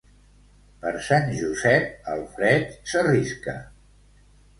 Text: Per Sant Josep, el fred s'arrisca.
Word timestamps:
Per 0.85 0.93
Sant 1.07 1.27
Josep, 1.39 1.91
el 2.13 2.23
fred 2.37 2.73
s'arrisca. 2.93 3.55